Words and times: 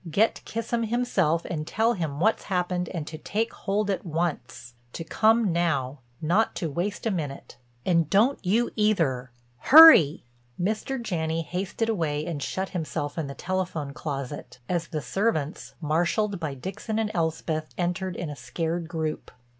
Get 0.09 0.41
Kissam 0.45 0.81
himself 0.87 1.45
and 1.45 1.67
tell 1.67 1.93
him 1.93 2.19
what's 2.19 2.45
happened 2.45 2.89
and 2.89 3.05
to 3.05 3.19
take 3.19 3.53
hold 3.53 3.91
at 3.91 4.03
once—to 4.03 5.03
come 5.03 5.51
now, 5.53 5.99
not 6.19 6.55
to 6.55 6.71
waste 6.71 7.05
a 7.05 7.11
minute. 7.11 7.57
And 7.85 8.09
don't 8.09 8.43
you 8.43 8.71
either—hurry!—" 8.75 10.23
Mr. 10.59 10.99
Janney 10.99 11.43
hasted 11.43 11.87
away 11.87 12.25
and 12.25 12.41
shut 12.41 12.69
himself 12.69 13.15
in 13.15 13.27
the 13.27 13.35
telephone 13.35 13.93
closet, 13.93 14.57
as 14.67 14.87
the 14.87 15.01
servants, 15.03 15.75
marshaled 15.79 16.39
by 16.39 16.55
Dixon 16.55 16.97
and 16.97 17.11
Elspeth, 17.13 17.67
entered 17.77 18.15
in 18.15 18.31
a 18.31 18.35
scared 18.35 18.87
group. 18.87 19.29